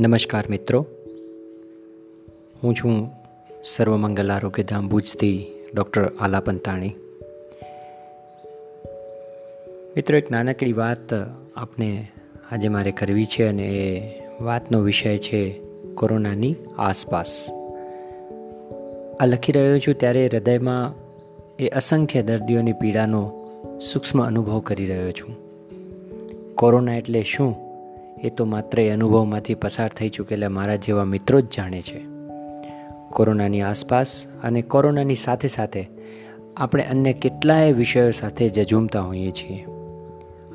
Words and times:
નમસ્કાર 0.00 0.44
મિત્રો. 0.50 0.86
હું 2.62 2.74
છું 2.74 3.10
સર્વમંગલ 3.64 4.30
આરોગ્યધામ 4.30 4.88
ભુજથી 4.88 5.46
ડૉક્ટર 5.74 6.06
આલા 6.06 6.40
પંતાણી. 6.40 6.94
મિત્રો, 9.96 10.18
એક 10.18 10.30
નાનકડી 10.30 10.72
વાત 10.72 11.14
આપને 11.56 12.08
આજે 12.52 12.68
મારે 12.68 12.90
કરવી 12.90 13.26
છે 13.26 13.44
અને 13.44 13.62
એ 13.62 14.12
વાતનો 14.42 14.80
વિષય 14.80 15.18
છે 15.18 15.60
કોરોનાની 15.94 16.54
આસપાસ. 16.78 17.48
આ 19.20 19.26
લખી 19.26 19.52
રહ્યો 19.52 19.78
છું 19.78 19.94
ત્યારે 19.94 20.26
હૃદયમાં 20.26 20.94
એ 21.58 21.68
અસંખ્ય 21.68 22.22
દર્દીઓની 22.22 22.72
પીડાનો 22.72 23.50
સૂક્ષ્મ 23.92 24.24
અનુભવ 24.24 24.60
કરી 24.60 24.86
રહ્યો 24.86 25.12
છું. 25.12 25.36
કોરોના 26.54 26.94
એટલે 26.94 27.22
શું? 27.22 27.69
એ 28.24 28.30
તો 28.30 28.44
માત્ર 28.44 28.80
એ 28.80 28.90
અનુભવમાંથી 28.90 29.54
પસાર 29.54 29.88
થઈ 29.88 30.08
ચૂકેલા 30.08 30.48
મારા 30.48 30.76
જેવા 30.76 31.04
મિત્રો 31.04 31.40
જ 31.40 31.44
જાણે 31.56 31.82
છે. 31.82 32.00
કોરોનાની 33.12 33.60
આસપાસ 33.60 34.26
અને 34.42 34.62
કોરોનાની 34.62 35.14
સાથે 35.14 35.48
સાથે 35.48 35.88
આપણે 36.56 36.84
અન્ય 36.84 37.12
કેટલાય 37.12 37.72
વિષયો 37.72 38.10
સાથે 38.10 38.48
જજુમતા 38.48 39.00
હોઈએ 39.00 39.30
છીએ. 39.30 39.66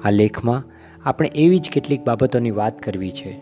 આ 0.05 0.09
લેખમાં 0.09 0.63
આપણે 1.05 1.31
એવી 1.35 1.59
જ 1.59 1.69
કેટલીક 1.69 2.03
બાબતોની 2.03 2.51
વાત 2.51 2.79
કરવી 2.79 3.11
છે. 3.11 3.41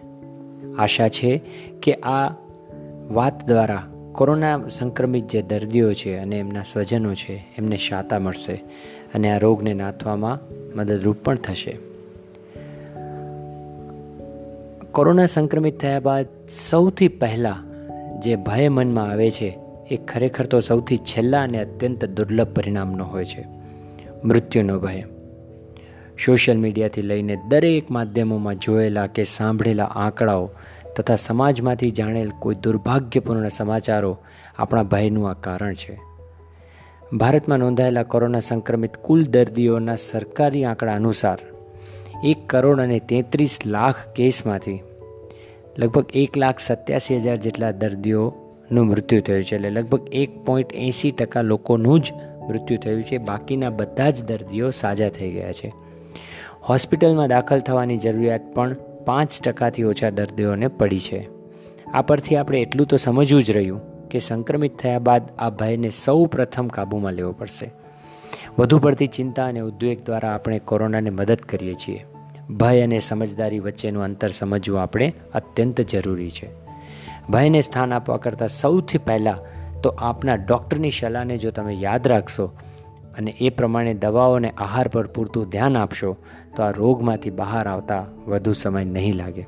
આશા 0.78 1.08
છે 1.08 1.42
કે 1.82 1.94
આ 1.94 2.30
વાત 3.12 3.48
દ્વારા 3.48 3.84
કોરોના 4.12 4.62
સંક્રમિત 4.70 5.28
જે 5.28 5.42
દર્દીઓ 5.42 5.94
છે 5.94 6.18
અને 6.18 6.40
એમના 6.40 6.62
સ્વજનો 6.62 7.14
છે, 7.14 7.46
એમને 7.58 7.78
શાતા 7.78 8.20
મળશે 8.20 8.54
અને 9.14 9.32
આ 9.32 9.38
રોગને 9.38 9.74
નાથવામાં 9.74 10.40
મદદરૂપ 10.78 11.18
પણ 11.18 11.36
થશે. 11.36 11.93
કોરોના 14.94 15.26
સંક્રમિત 15.26 15.80
થયા 15.80 16.00
બાદ 16.00 16.26
સૌથી 16.70 17.08
પહેલાં 17.08 17.60
જે 18.22 18.36
ભય 18.36 18.70
મનમાં 18.70 19.10
આવે 19.10 19.32
છે, 19.32 19.58
એ 19.92 19.98
ખરેખર 19.98 20.46
તો 20.46 20.60
સૌથી 20.60 20.98
છેલ્લા 20.98 21.42
અને 21.42 21.58
અત્યંત 21.58 22.06
દુર્લભ 22.06 22.48
પરિણામનો 22.48 23.04
હોય 23.04 23.26
છે, 23.26 23.46
મૃત્યુનો 24.26 24.80
ભય. 24.80 25.02
સોશિયલ 26.26 26.58
મીડિયાથી 26.58 27.02
લઈને 27.02 27.38
દરેક 27.48 27.92
માધ્યમોમાં 27.92 28.56
જોયેલા 28.56 29.08
કે 29.08 29.24
સાંભળેલા 29.24 29.86
આંકડાઓ 29.86 30.52
તથા 30.98 31.16
સમાજમાંથી 31.16 31.92
જાણેલ 31.92 32.30
કોઈ 32.40 32.56
દુર્ભાગ્યપૂર્ણ 32.56 33.50
સમાચારો 33.50 34.18
આપણા 34.58 34.84
ભયનું 34.84 35.30
આ 35.30 35.34
કારણ 35.34 35.74
છે. 35.74 36.00
ભારતમાં 37.14 37.60
નોંધાયેલા 37.60 38.04
કોરોના 38.04 38.40
સંક્રમિત 38.40 38.98
કુલ 38.98 39.24
દર્દીઓના 39.24 39.96
સરકારી 39.96 40.66
આંકડા 40.66 40.96
અનુસાર 40.96 41.38
એક 42.24 42.38
કરોડ 42.50 42.82
અને 42.82 43.00
તેત્રીસ 43.00 43.60
લાખ 43.66 43.96
કેસમાંથી 44.16 44.80
લગભગ 45.80 46.06
એક 46.14 46.38
લાખ 46.38 46.60
સત્યાસી 46.60 47.16
હજાર 47.16 47.36
જેટલા 47.36 47.72
દર્દીઓનું 47.72 48.86
મૃત્યુ 48.88 49.22
થયું 49.22 49.44
છે. 49.44 49.56
એટલે 49.56 49.70
લગભગ 49.70 50.08
એક 50.12 50.46
પોઈન્ટ 50.46 50.74
એંસી 50.74 51.12
ટકા 51.12 51.42
લોકોનું 51.42 52.00
જ 52.00 52.12
મૃત્યુ 52.50 52.78
થયું 52.78 53.04
છે. 53.04 53.18
બાકીના 53.18 53.70
બધા 53.70 54.10
જ 54.10 54.24
દર્દીઓ 54.24 54.72
સાજા 54.72 55.10
થઈ 55.10 55.32
ગયા 55.32 55.52
છે. 55.52 55.74
હોસ્પિટલમાં 56.70 57.28
દાખલ 57.28 57.60
થવાની 57.60 57.98
જરૂરિયાત 57.98 58.54
પણ 58.54 58.76
પાંચ 59.06 59.42
ટકાથી 59.42 59.84
ઓછા 59.84 60.10
દર્દીઓને 60.10 60.68
પડી 60.68 61.00
છે. 61.00 61.28
આ 61.94 62.02
પરથી 62.02 62.36
આપણે 62.36 62.62
એટલું 62.62 62.88
તો 62.88 62.98
સમજવું 62.98 63.44
જ 63.44 63.52
રહ્યું 63.52 64.08
કે 64.10 64.20
સંક્રમિત 64.20 64.78
થયા 64.78 65.00
બાદ 65.00 65.22
આ 65.40 65.50
ભયને 65.50 65.90
સૌ 65.90 66.26
પ્રથમ 66.26 66.68
કાબૂમાં 66.68 67.14
લેવો 67.14 67.32
પડશે. 67.32 67.72
વધુ 68.60 68.80
પડતી 68.80 69.08
ચિંતા 69.08 69.46
અને 69.46 69.60
ઉદ્વેગ 69.60 70.06
દ્વારા 70.06 70.30
આપણે 70.30 70.60
કોરોનાને 70.60 71.10
મદદ 71.10 71.36
કરીએ 71.36 71.74
છીએ. 71.74 72.06
ભય 72.50 72.82
અને 72.82 73.00
સમજદારી 73.00 73.60
વચ્ચેનું 73.60 74.04
અંતર 74.04 74.28
સમજવું 74.28 74.82
આપણે 74.82 75.14
અત્યંત 75.34 75.82
જરૂરી 75.82 76.32
છે. 76.32 76.50
ભયને 77.30 77.62
સ્થાન 77.62 77.94
આપવા 77.94 78.18
કરતાં 78.18 78.48
સૌથી 78.48 78.98
પહેલાં 78.98 79.38
તો 79.82 79.90
આપના 79.90 80.36
ડૉક્ટરની 80.36 80.92
સલાહને 80.92 81.38
જો 81.38 81.52
તમે 81.52 81.74
યાદ 81.74 82.08
રાખશો 82.08 82.52
અને 83.18 83.32
એ 83.32 83.50
પ્રમાણે 83.50 83.94
દવાઓ 83.94 84.34
અને 84.34 84.50
આહાર 84.50 84.88
પર 84.88 85.08
પૂરતું 85.08 85.50
ધ્યાન 85.50 85.78
આપશો, 85.78 86.18
તો 86.56 86.64
આ 86.64 86.72
રોગમાંથી 86.72 87.30
બહાર 87.30 87.68
આવતા 87.68 88.06
વધુ 88.28 88.54
સમય 88.54 88.84
નહીં 88.84 89.16
લાગે. 89.16 89.46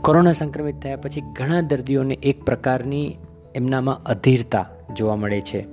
કોરોના 0.00 0.32
સંક્રમિત 0.32 0.80
થયા 0.80 0.96
પછી 0.96 1.20
ઘણા 1.20 1.60
દર્દીઓને 1.60 2.14
એક 2.14 2.42
પ્રકારની 2.42 3.16
એમનામાં 3.54 4.02
અધીરતા 4.02 4.66
જોવા 4.96 5.16
મળે 5.16 5.40
છે. 5.40 5.66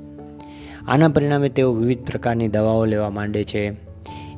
આના 0.88 1.08
પરિણામે 1.08 1.50
તેઓ 1.50 1.74
વિવિધ 1.74 2.00
પ્રકારની 2.00 2.48
દવાઓ 2.48 2.86
લેવા 2.86 3.10
માંડે 3.10 3.44
છે 3.44 3.89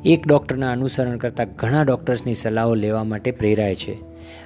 એક 0.06 0.28
ડૉક્ટરના 0.28 0.72
અનુસરણ 0.72 1.18
કરતાં 1.18 1.48
ઘણા 1.56 1.84
ડૉક્ટર્સની 1.84 2.34
સલાહો 2.34 2.76
લેવા 2.76 3.04
માટે 3.04 3.32
પ્રેરાય 3.32 3.76
છે 3.76 3.94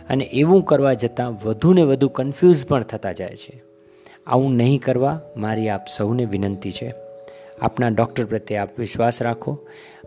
અને 0.10 0.24
એવું 0.24 0.66
કરવા 0.66 0.94
જતાં 0.94 1.34
વધુને 1.46 1.82
વધુ 1.82 2.10
કન્ફ્યુઝ 2.10 2.66
પણ 2.66 2.84
થતા 2.84 3.12
જાય 3.12 3.36
છે. 3.36 3.64
આવું 4.28 4.56
નહીં 4.56 4.82
કરવા 4.82 5.22
મારી 5.38 5.70
આપ 5.70 5.82
સૌને 5.98 6.26
વિનંતી 6.26 6.72
છે. 6.72 6.94
આપના 7.62 7.88
ડૉક્ટર 7.88 8.26
પ્રત્યે 8.26 8.58
આપ 8.58 8.80
વિશ્વાસ 8.80 9.22
રાખો 9.22 9.60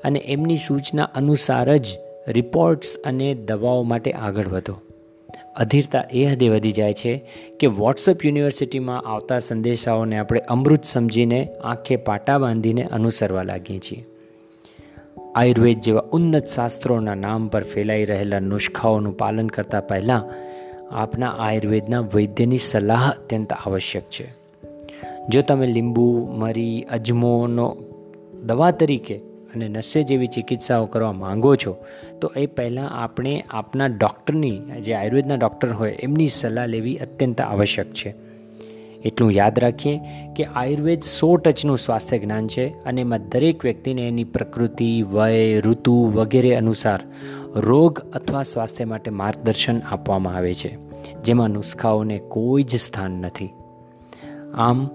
અને 0.05 0.19
એમની 0.19 0.57
સૂચના 0.57 1.05
અનુસાર 1.05 1.77
જ 1.77 1.87
રિપોર્ટ્સ 2.29 2.97
અને 3.05 3.35
દવાઓ 3.35 3.83
માટે 3.83 4.13
આગળ 4.13 4.49
વધો. 4.49 4.81
અધીરતા 5.57 6.05
એ 6.13 6.25
હદે 6.25 6.49
વધી 6.49 6.73
જાય 6.73 6.93
છે 6.93 7.25
કે 7.61 7.67
વોટ્સઅપ 7.67 8.25
યુનિવર્સિટીમાં 8.25 9.01
આવતા 9.01 9.39
સંદેશાઓને 9.39 10.19
આપણે 10.19 10.41
અમૃત 10.41 10.85
સમજીને 10.85 11.49
આંખે 11.65 11.97
પાટા 11.97 12.39
બાંધીને 12.39 12.83
અનુસરવા 12.83 13.43
લાગીએ 13.43 13.79
છીએ. 13.79 14.18
આયુર્વેદ 15.39 15.81
જેવા 15.81 16.05
ઉન્નત 16.13 16.47
શાસ્ત્રોના 16.47 17.15
નામ 17.15 17.49
પર 17.49 17.65
ફેલાઈ 17.65 18.05
રહેલા 18.05 18.39
નુસ્ખાઓનું 18.39 19.17
પાલન 19.17 19.47
કરતાં 19.47 19.87
પહેલાં 19.87 20.23
આપના 20.95 21.31
આયુર્વેદના 21.31 22.01
વૈદ્યની 22.01 22.59
સલાહ 22.59 23.11
અત્યંત 23.11 23.53
આવશ્યક 23.53 24.03
છે. 24.03 24.27
જો 25.29 25.43
તમે 25.43 25.67
લીંબુ, 25.67 26.29
મરી, 26.31 26.83
અજમોનો 26.83 27.77
દવા 28.47 28.71
તરીકે 28.71 29.17
અને 29.55 29.69
નસે 29.69 30.03
જેવી 30.03 30.27
ચિકિત્સાઓ 30.27 30.87
કરવા 30.87 31.13
માંગો 31.13 31.55
છો, 31.55 31.77
તો 32.21 32.33
એ 32.37 32.47
પહેલાં 32.47 32.91
આપણે 32.91 33.45
આપના 33.51 33.87
ડૉક્ટરની, 33.87 34.59
જે 34.59 34.95
આયુર્વેદના 34.95 35.35
ડૉક્ટર 35.35 35.73
હોય, 35.73 35.91
એમની 35.91 36.29
સલાહ 36.29 36.67
લેવી 36.67 36.97
અત્યંત 36.97 37.41
આવશ્યક 37.41 37.93
છે. 37.93 38.28
એટલું 39.05 39.33
યાદ 39.33 39.59
રાખીએ 39.59 40.01
કે 40.37 40.45
આયુર્વેદ 40.45 41.03
સો 41.03 41.37
ટચનું 41.37 41.79
સ્વાસ્થ્ય 41.79 42.19
જ્ઞાન 42.19 42.49
છે 42.49 42.69
અને 42.69 43.01
એમાં 43.01 43.29
દરેક 43.29 43.65
વ્યક્તિને 43.65 44.09
એની 44.09 44.25
પ્રકૃતિ, 44.25 45.03
વય, 45.03 45.61
ઋતુ 45.61 46.13
વગેરે 46.15 46.55
અનુસાર 46.55 47.01
રોગ 47.57 47.99
અથવા 47.99 48.43
સ્વાસ્થ્ય 48.43 48.85
માટે 48.85 49.11
માર્ગદર્શન 49.11 49.81
આપવામાં 49.81 50.37
આવે 50.37 50.55
છે. 50.55 50.77
જેમાં 51.25 51.51
નુસ્ખાઓને 51.51 52.19
કોઈ 52.19 52.63
જ 52.63 52.77
સ્થાન 52.77 53.11
નથી. 53.11 53.49
આમ, 54.55 54.89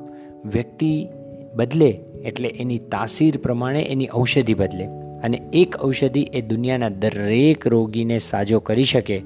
વ્યક્તિ 0.45 1.07
બદલે 1.55 1.99
એટલે 2.25 2.49
એની 2.49 2.77
તાસીર 2.77 3.37
પ્રમાણે 3.37 3.81
એની 3.81 4.09
ઔષધિ 4.13 4.53
બદલે 4.53 4.85
અને 5.23 5.41
એક 5.53 5.75
ઔષધિ 5.83 6.21
એ 6.33 6.41
દુનિયાના 6.41 6.89
દરેક 6.89 7.67
રોગીને 7.67 8.19
સાજો 8.19 8.59
કરી 8.59 8.83
શકે, 8.83 9.21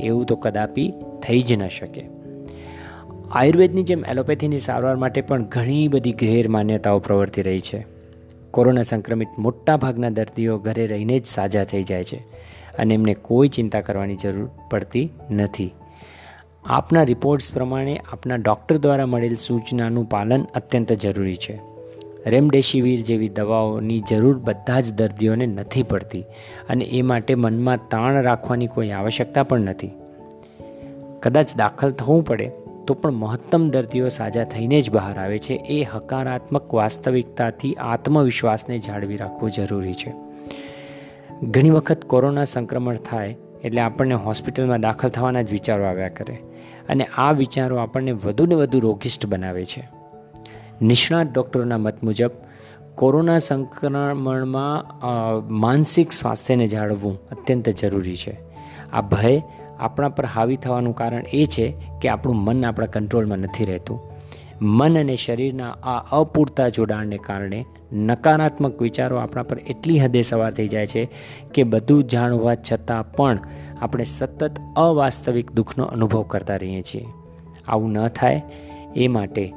એવું 0.00 0.26
તો 0.26 0.36
કદાપી 0.36 0.92
થઈ 1.26 1.42
જ 1.42 1.52
ન 1.52 1.68
શકે. 1.68 2.17
આયુર્વેદની 3.32 3.82
જેમ 3.82 4.04
એલોપેથીની 4.04 4.58
સારવાર 4.58 4.96
માટે 4.96 5.20
પણ 5.20 5.44
ઘણી 5.44 5.88
બધી 5.88 6.12
ગેરમાન્યતાઓ 6.12 6.98
પ્રવર્તી 6.98 7.42
રહી 7.42 7.60
છે. 7.60 7.86
કોરોના 8.50 8.82
સંક્રમિત 8.82 9.28
મોટાભાગના 9.38 10.08
દર્દીઓ 10.08 10.58
ઘરે 10.58 10.86
રહીને 10.86 11.18
જ 11.18 11.26
સાજા 11.26 11.64
થઈ 11.64 11.84
જાય 11.84 12.04
છે 12.04 12.16
અને 12.78 12.94
એમને 12.94 13.14
કોઈ 13.14 13.48
ચિંતા 13.48 13.80
કરવાની 13.80 14.16
જરૂર 14.16 14.50
પડતી 14.70 15.10
નથી. 15.30 15.74
આપના 16.64 17.02
રિપોર્ટ્સ 17.02 17.52
પ્રમાણે 17.52 18.00
આપના 18.12 18.34
ડૉક્ટર 18.34 18.76
દ્વારા 18.76 19.06
મળેલ 19.06 19.34
સૂચનાનું 19.34 20.08
પાલન 20.08 20.46
અત્યંત 20.54 20.92
જરૂરી 20.92 21.36
છે. 21.36 21.60
રેમડેસિવીર 22.26 23.00
જેવી 23.00 23.28
દવાઓની 23.28 24.00
જરૂર 24.00 24.38
બધા 24.38 24.80
જ 24.80 24.92
દર્દીઓને 24.92 25.46
નથી 25.46 25.82
પડતી 25.82 26.24
અને 26.68 26.84
એ 26.84 27.02
માટે 27.02 27.34
મનમાં 27.34 27.76
તાણ 27.76 28.22
રાખવાની 28.22 28.66
કોઈ 28.66 28.90
આવશ્યકતા 28.90 29.42
પણ 29.42 29.60
નથી. 29.60 29.90
કદાચ 31.20 31.56
દાખલ 31.56 31.90
થવું 31.90 32.24
પડે 32.24 32.50
તો 32.88 32.94
પણ 32.94 33.12
મહત્તમ 33.12 33.68
દર્દીઓ 33.68 34.08
સાજા 34.08 34.44
થઈને 34.44 34.80
જ 34.80 34.90
બહાર 34.90 35.18
આવે 35.18 35.38
છે. 35.38 35.52
એ 35.52 35.82
હકારાત્મક 35.84 36.74
વાસ્તવિકતાથી 36.74 37.74
આત્મવિશ્વાસને 37.74 38.78
જાળવી 38.78 39.16
રાખવું 39.16 39.50
જરૂરી 39.50 39.94
છે. 39.94 40.12
ઘણી 41.42 41.70
વખત 41.70 42.04
કોરોના 42.04 42.44
સંક્રમણ 42.44 42.96
થાય 42.96 43.36
એટલે 43.64 43.80
આપણને 43.80 44.14
હોસ્પિટલમાં 44.14 44.80
દાખલ 44.80 45.08
થવાના 45.08 45.42
જ 45.42 45.52
વિચારો 45.52 45.84
આવ્યા 45.84 46.08
કરે 46.08 46.34
અને 46.88 47.04
આ 47.04 47.32
વિચારો 47.32 47.76
આપણને 47.76 48.12
વધુને 48.12 48.54
વધુ 48.54 48.80
રોગિષ્ટ 48.80 49.26
બનાવે 49.26 49.64
છે. 49.64 49.88
નિષ્ણાત 50.82 51.32
ડૉક્ટરોના 51.32 51.78
મત 51.78 52.04
મુજબ, 52.04 52.30
કોરોના 52.94 53.38
સંક્રમણમાં 53.38 54.84
માનસિક 55.48 56.12
સ્વાસ્થ્યને 56.12 56.66
જાળવવું 56.66 57.18
અત્યંત 57.28 57.68
જરૂરી 57.68 58.16
છે. 58.16 58.36
આ 58.92 59.00
ભય 59.00 59.42
આપણા 59.78 60.08
પર 60.08 60.24
હાવી 60.24 60.56
થવાનું 60.56 60.94
કારણ 60.94 61.22
એ 61.32 61.46
છે 61.46 61.74
કે 62.02 62.08
આપણું 62.08 62.36
મન 62.36 62.64
આપણા 62.64 62.86
કંટ્રોલમાં 62.86 63.38
નથી 63.38 63.64
રહેતું. 63.64 64.00
મન 64.62 64.98
અને 64.98 65.16
શરીરના 65.16 65.70
આ 65.70 66.18
અપૂરતા 66.18 66.68
જોડાણને 66.68 67.16
કારણે 67.16 67.64
નકારાત્મક 67.92 68.82
વિચારો 68.82 69.16
આપણા 69.16 69.42
પર 69.42 69.58
એટલી 69.58 69.98
હદે 69.98 70.22
સવાર 70.22 70.52
થઈ 70.52 70.68
જાય 70.68 70.86
છે 70.86 71.08
કે 71.54 71.62
બધું 71.62 72.04
જાણવા 72.04 72.54
છતાં 72.54 73.12
પણ 73.12 73.38
આપણે 73.82 74.04
સતત 74.04 74.56
અવાસ્તવિક 74.76 75.52
દુઃખનો 75.52 75.84
અનુભવ 75.84 76.22
કરતા 76.22 76.56
રહીએ 76.56 76.82
છીએ. 76.82 77.06
આવું 77.68 77.92
ન 77.92 78.08
થાય. 78.08 78.42
એ 78.96 79.08
માટે 79.08 79.52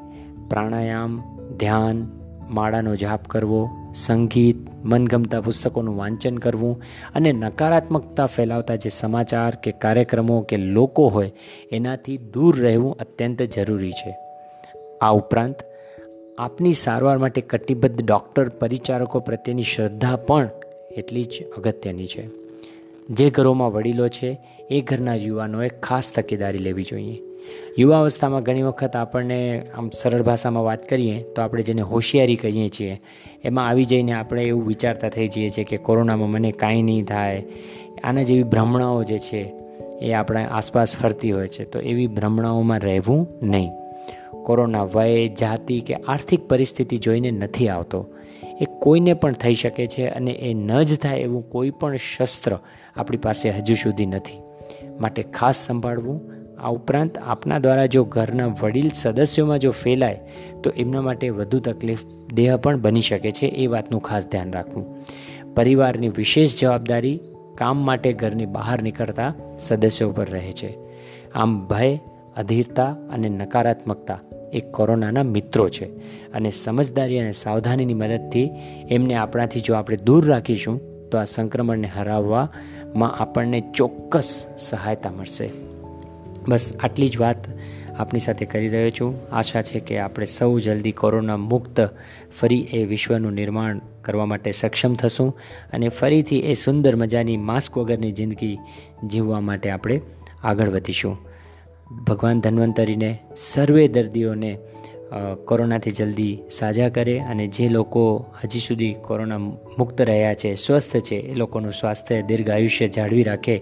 પ્રાણાયામ, 0.50 1.21
ધ્યાન 1.59 2.20
માળાનો 2.51 2.95
જાપ 2.95 3.27
કરવો, 3.27 3.69
સંગીત, 3.95 4.56
મનગમતા 4.86 5.42
પુસ્તકોનું 5.42 5.98
વાંચન 5.98 6.38
કરવું 6.38 6.81
અને 7.15 7.31
નકારાત્મકતા 7.31 8.25
ફેલાવતા 8.25 8.75
જે 8.75 8.89
સમાચાર 8.89 9.56
કે 9.56 9.71
કાર્યક્રમો 9.71 10.42
કે 10.42 10.57
લોકો 10.57 11.07
હોય 11.07 11.31
એનાથી 11.71 12.18
દૂર 12.18 12.59
રહેવું 12.59 12.98
અત્યંત 12.98 13.42
જરૂરી 13.42 13.92
છે. 13.92 14.18
આ 15.01 15.12
ઉપરાંત, 15.12 15.56
આપની 16.38 16.74
સારવાર 16.74 17.18
માટે 17.18 17.42
કટિબદ્ધ 17.42 18.06
ડૉક્ટર 18.06 18.50
પરિચારકો 18.50 19.19
પ્રત્યેની 19.19 19.63
શ્રદ્ધા 19.63 20.15
પણ 20.15 20.50
એટલી 20.98 21.24
જ 21.24 21.44
અગત્યની 21.57 22.07
છે. 22.07 22.27
જે 23.09 23.30
ઘરોમાં 23.30 23.74
વડીલો 23.74 24.07
છે, 24.07 24.38
એ 24.69 24.81
ઘરના 24.81 25.15
યુવાનોએ 25.15 25.69
ખાસ 25.69 26.12
તકેદારી 26.15 26.57
લેવી 26.57 26.83
જોઈએ. 26.83 27.19
યુવા 27.79 27.99
અવસ્થામાં 27.99 28.43
ઘણી 28.43 28.61
વખત 28.61 28.95
આપણને 28.95 29.61
આમ 29.77 29.89
સરળ 29.89 30.21
ભાષામાં 30.21 30.63
વાત 30.63 30.89
કરીએ 30.89 31.21
તો 31.21 31.41
આપણે 31.41 31.63
જેને 31.63 31.81
હોશિયારી 31.81 32.35
કહીએ 32.35 32.69
છીએ, 32.69 33.01
એમાં 33.43 33.67
આવી 33.67 33.85
જઈને 33.85 34.11
આપણે 34.11 34.43
એવું 34.43 34.67
વિચારતા 34.67 35.09
થઈ 35.09 35.27
જઈએ 35.27 35.49
છીએ 35.49 35.63
કે 35.63 35.77
કોરોનામાં 35.77 36.29
મને 36.29 36.51
કાંઈ 36.51 36.81
નહીં 36.81 37.05
થાય. 37.05 37.43
આના 38.03 38.23
જેવી 38.23 38.43
ભ્રમણાઓ 38.43 39.03
જે 39.03 39.19
છે, 39.19 39.53
એ 40.01 40.13
આપણા 40.13 40.45
આસપાસ 40.45 40.95
ફરતી 40.95 41.31
હોય 41.31 41.47
છે. 41.47 41.63
તો 41.63 41.79
એવી 41.79 42.07
ભ્રમણાઓમાં 42.07 42.79
રહેવું 42.79 43.27
નહીં. 43.43 43.69
કોરોના 44.43 44.83
વય, 44.83 45.27
જાતિ 45.27 45.79
કે 45.79 45.93
આર્થિક 45.93 46.47
પરિસ્થિતિ 46.47 46.97
જોઈને 46.97 47.31
નથી 47.31 47.67
આવતો. 47.67 48.05
એ 48.61 48.65
કોઈને 48.79 49.13
પણ 49.13 49.33
થઈ 49.33 49.53
શકે 49.53 49.88
છે 49.88 50.07
અને 50.07 50.31
એ 50.31 50.53
ન 50.53 50.83
જ 50.83 50.99
થાય 50.99 51.19
એવું 51.19 51.49
કોઈ 51.49 51.69
પણ 51.69 51.97
શસ્ત્ર 51.97 52.59
આપણી 52.95 53.17
પાસે 53.17 53.49
હજુ 53.49 53.75
સુધી 53.75 54.05
નથી. 54.05 54.39
માટે 54.99 55.23
ખાસ 55.23 55.55
સંભાળવું 55.55 56.40
આ 56.61 56.69
ઉપરાંત 56.69 57.17
આપના 57.17 57.59
દ્વારા 57.59 57.85
જો 57.85 58.03
ઘરના 58.03 58.45
વડીલ 58.45 58.89
સદસ્યોમાં 58.95 59.59
જો 59.59 59.71
ફેલાય, 59.71 60.19
તો 60.63 60.69
એમના 60.77 61.01
માટે 61.01 61.29
વધુ 61.29 61.59
તકલીફ 61.59 62.03
દેહ 62.33 62.57
પણ 62.57 62.81
બની 62.81 63.01
શકે 63.01 63.31
છે 63.31 63.45
એ 63.45 63.67
વાતનું 63.67 64.01
ખાસ 64.01 64.27
ધ્યાન 64.27 64.53
રાખવું. 64.53 64.85
પરિવારની 65.55 66.09
વિશેષ 66.09 66.59
જવાબદારી 66.59 67.17
કામ 67.55 67.77
માટે 67.77 68.13
ઘરની 68.13 68.45
બહાર 68.45 68.81
નીકળતા 68.81 69.33
સદસ્યો 69.59 70.11
પર 70.11 70.29
રહે 70.29 70.51
છે. 70.51 70.69
આમ 71.35 71.67
ભય, 71.67 71.99
અધીરતા 72.37 72.91
અને 73.13 73.29
નકારાત્મકતા 73.29 74.19
એ 74.53 74.59
કોરોનાના 74.59 75.23
મિત્રો 75.23 75.69
છે 75.69 75.85
અને 76.33 76.51
સમજદારી 76.51 77.19
અને 77.19 77.33
સાવધાનીની 77.33 77.93
મદદથી 77.93 78.47
એમને 78.89 79.15
આપણાથી 79.15 79.61
જો 79.61 79.73
આપણે 79.73 79.97
દૂર 80.05 80.23
રાખીશું, 80.25 80.77
તો 81.11 81.17
આ 81.17 81.25
સંક્રમણને 81.25 81.87
હરાવવામાં 81.87 83.17
આપણને 83.19 83.59
ચોક્કસ 83.73 84.29
સહાયતા 84.59 85.11
મળશે. 85.11 85.49
બસ 86.47 86.73
આટલી 86.83 87.09
જ 87.09 87.17
વાત 87.17 87.38
આપની 87.97 88.19
સાથે 88.19 88.45
કરી 88.45 88.69
રહ્યો 88.69 88.89
છું. 88.89 89.15
આશા 89.31 89.61
છે 89.61 89.79
કે 89.79 89.99
આપણે 89.99 90.25
સૌ 90.25 90.59
જલ્દી 90.59 90.91
કોરોના 90.91 91.38
મુક્ત 91.38 91.89
ફરી 92.39 92.61
એ 92.61 92.85
વિશ્વનું 92.85 93.33
નિર્માણ 93.33 93.81
કરવા 94.01 94.25
માટે 94.25 94.51
સક્ષમ 94.51 94.93
થશું 94.93 95.38
અને 95.73 95.89
ફરીથી 95.89 96.39
એ 96.39 96.53
સુંદર 96.53 96.95
મજાની 96.95 97.38
માસ્ક 97.38 97.77
વગરની 97.77 98.11
જિંદગી 98.11 98.57
જીવવા 99.07 99.39
માટે 99.39 99.69
આપણે 99.69 100.01
આગળ 100.43 100.69
વધીશું. 100.69 101.17
ભગવાન 102.07 102.41
ધન્વંતરીને 102.41 103.19
સર્વે 103.38 103.88
દર્દીઓને 103.88 104.57
કોરોનાથી 105.45 105.91
જલ્દી 105.91 106.39
સાજા 106.59 106.89
કરે 106.89 107.19
અને 107.19 107.47
જે 107.47 107.69
લોકો 107.69 108.25
હજી 108.43 108.59
સુધી 108.59 108.93
કોરોના 108.93 109.38
મુક્ત 109.38 110.01
રહ્યા 110.01 110.33
છે, 110.33 110.55
સ્વસ્થ 110.55 110.97
છે, 110.97 111.15
એ 111.15 111.33
લોકોનું 111.33 111.73
સ્વાસ્થ્ય, 111.73 112.21
દીર્ઘ 112.21 112.49
આયુષ્ય 112.49 112.88
જાળવી 112.88 113.23
રાખે 113.23 113.61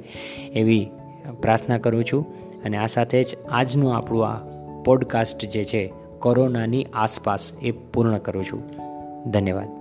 એવી 0.54 0.90
પ્રાર્થના 1.42 1.78
કરું 1.78 2.04
છું. 2.04 2.49
અને 2.66 2.78
આ 2.78 2.86
સાથે 2.86 3.24
જ 3.24 3.38
આજનું 3.52 3.96
આપણું 3.96 4.28
આ 4.28 4.38
પોડકાસ્ટ 4.86 5.46
જે 5.46 5.64
છે, 5.64 5.94
કોરોનાની 6.20 6.88
આસપાસ 6.94 7.54
એ 7.62 7.72
પૂર્ણ 7.72 8.18
કરું 8.18 8.44
છું. 8.44 8.64
ધન્યવાદ. 9.32 9.79